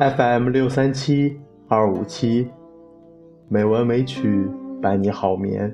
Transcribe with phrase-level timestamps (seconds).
[0.00, 1.38] FM 六三七
[1.68, 2.48] 二五七，
[3.50, 4.48] 美文美曲
[4.80, 5.70] 伴你好眠。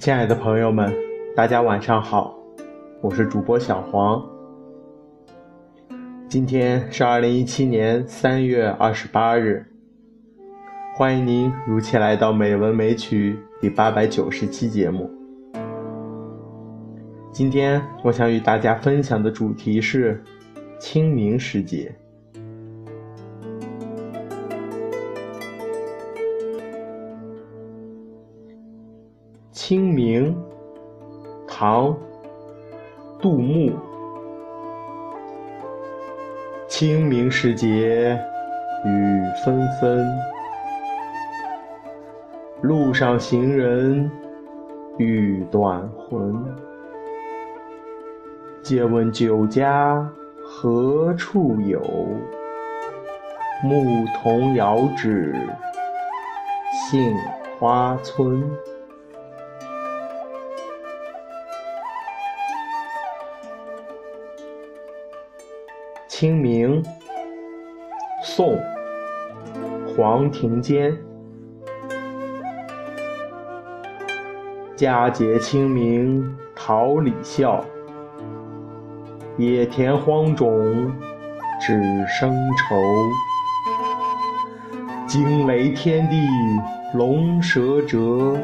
[0.00, 0.92] 亲爱的朋友们，
[1.36, 2.36] 大家晚上好，
[3.00, 4.20] 我是主播小黄。
[6.28, 9.64] 今天是二零一七年三月二十八日，
[10.96, 15.08] 欢迎您如期来到《美文美曲》第八百九十期节目。
[17.30, 20.20] 今天我想与大家分享的主题是。
[20.82, 21.94] 清明时节，
[29.52, 30.36] 清明，
[31.46, 31.96] 唐，
[33.20, 33.70] 杜牧。
[36.66, 38.20] 清明时节
[38.84, 40.04] 雨纷纷，
[42.60, 44.10] 路上行人
[44.98, 46.44] 欲断魂。
[48.64, 50.12] 借问酒家。
[50.54, 51.80] 何处有？
[53.64, 55.34] 牧童遥指
[56.72, 57.16] 杏
[57.58, 58.44] 花村。
[66.06, 66.84] 清明，
[68.22, 68.56] 宋，
[69.88, 70.96] 黄庭坚。
[74.76, 77.64] 佳节清明桃李笑。
[79.38, 80.46] 野田荒冢
[81.58, 82.76] 只生愁，
[85.06, 86.16] 惊雷天地
[86.94, 88.36] 龙蛇蛰，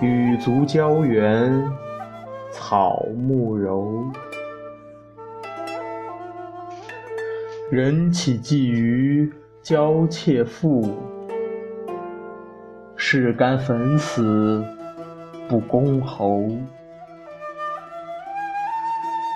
[0.00, 1.62] 雨足郊原
[2.50, 4.10] 草木柔。
[7.70, 9.30] 人岂寄于
[9.62, 10.88] 娇妾妇，
[12.96, 14.64] 士甘粉死
[15.48, 16.48] 不公侯。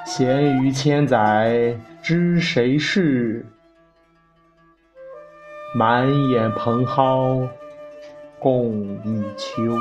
[0.07, 3.45] 闲余千载知谁是？
[5.75, 7.49] 满眼蓬蒿
[8.39, 9.77] 共一秋。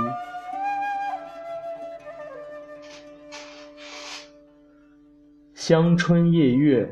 [5.54, 6.92] 乡春夜月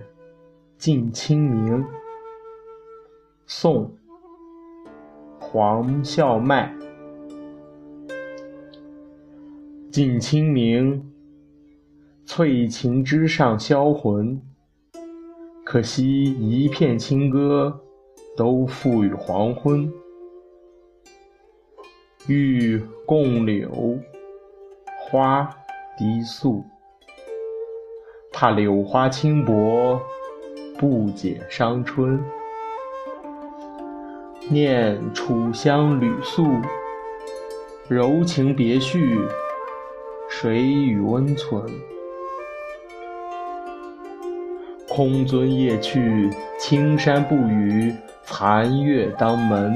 [0.77, 1.83] 近清明。
[3.47, 3.85] 宋·
[5.39, 6.71] 黄孝迈。
[9.91, 11.12] 近清明。
[12.25, 14.41] 翠禽枝上销魂，
[15.63, 17.81] 可惜一片清歌
[18.35, 19.91] 都付与黄昏。
[22.25, 23.99] 欲共柳，
[25.01, 25.43] 花
[25.97, 26.63] 低诉，
[28.31, 29.99] 怕柳花轻薄，
[30.79, 32.19] 不解伤春。
[34.49, 36.47] 念楚乡旅宿，
[37.89, 39.19] 柔情别绪，
[40.29, 41.63] 谁与温存？
[44.95, 49.75] 空樽夜去，青山不语，残月当门。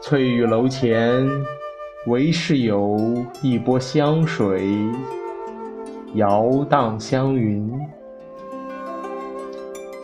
[0.00, 1.28] 翠玉楼前，
[2.06, 2.96] 唯是有
[3.42, 4.70] 一波湘水，
[6.14, 7.68] 摇荡香云。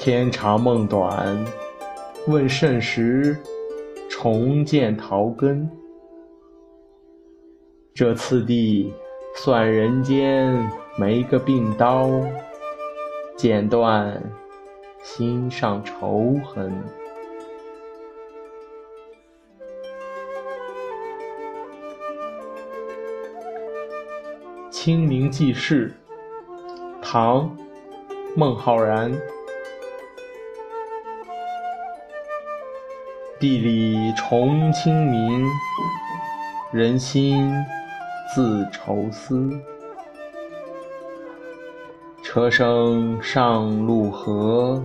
[0.00, 1.38] 天长梦短，
[2.26, 3.38] 问甚时
[4.10, 5.70] 重见桃根？
[7.94, 8.92] 这次第，
[9.36, 10.52] 算人间
[10.98, 12.10] 没个病刀。
[13.36, 14.22] 剪断
[15.02, 16.72] 心上愁痕，
[24.70, 25.92] 《清明记事》
[27.02, 27.40] 唐·
[28.36, 29.12] 孟浩然。
[33.40, 35.44] 地里重清明，
[36.72, 37.52] 人心
[38.32, 39.50] 自愁思。
[42.34, 44.82] 车声上路河，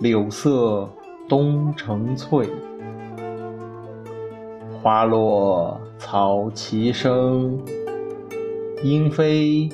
[0.00, 0.86] 柳色
[1.26, 2.46] 东城翠。
[4.70, 7.58] 花落草齐生，
[8.82, 9.66] 莺飞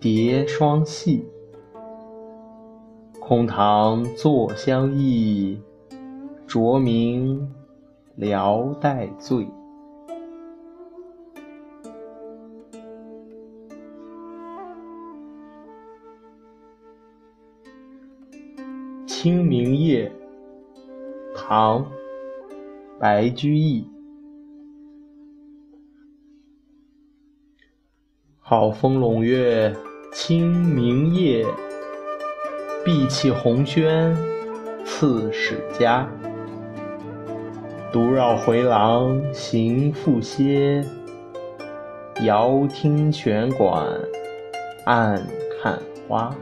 [0.00, 1.24] 蝶双戏。
[3.20, 5.56] 空堂坐相忆，
[6.48, 7.46] 酌茗
[8.16, 9.46] 聊待醉。
[19.18, 20.12] 清明夜，
[21.34, 21.82] 唐·
[23.00, 23.88] 白居易。
[28.38, 29.74] 好风笼月，
[30.12, 31.46] 清明夜。
[32.84, 34.14] 碧砌红轩，
[34.84, 36.06] 刺史家。
[37.90, 40.84] 独绕回廊行复歇，
[42.20, 43.98] 遥听泉管
[44.84, 45.26] 暗
[45.62, 46.36] 看花。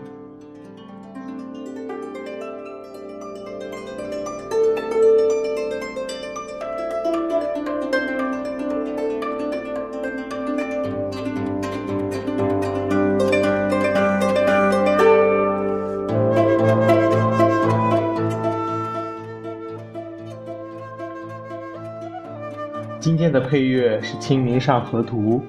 [23.35, 25.43] 的配乐是《清明上河图》，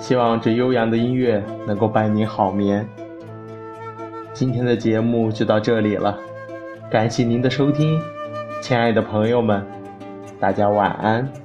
[0.00, 2.88] 希望这悠扬的音乐能够伴你好眠。
[4.32, 6.18] 今天的节目就到这里了，
[6.90, 8.00] 感谢您的收听，
[8.62, 9.62] 亲爱的朋友们，
[10.40, 11.43] 大家晚安。